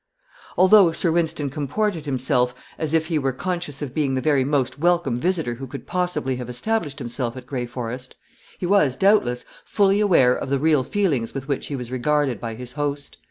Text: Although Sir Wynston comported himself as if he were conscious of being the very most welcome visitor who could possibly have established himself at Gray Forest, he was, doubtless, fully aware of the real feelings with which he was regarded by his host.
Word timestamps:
Although 0.57 0.93
Sir 0.93 1.11
Wynston 1.11 1.51
comported 1.51 2.07
himself 2.07 2.55
as 2.79 2.95
if 2.95 3.05
he 3.05 3.19
were 3.19 3.31
conscious 3.31 3.83
of 3.83 3.93
being 3.93 4.15
the 4.15 4.19
very 4.19 4.43
most 4.43 4.79
welcome 4.79 5.19
visitor 5.19 5.53
who 5.53 5.67
could 5.67 5.85
possibly 5.85 6.37
have 6.37 6.49
established 6.49 6.97
himself 6.97 7.37
at 7.37 7.45
Gray 7.45 7.67
Forest, 7.67 8.15
he 8.57 8.65
was, 8.65 8.97
doubtless, 8.97 9.45
fully 9.63 9.99
aware 9.99 10.33
of 10.33 10.49
the 10.49 10.57
real 10.57 10.83
feelings 10.83 11.35
with 11.35 11.47
which 11.47 11.67
he 11.67 11.75
was 11.75 11.91
regarded 11.91 12.41
by 12.41 12.55
his 12.55 12.71
host. 12.71 13.19